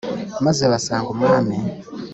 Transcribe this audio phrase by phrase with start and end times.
[0.45, 1.57] maze basanga umwami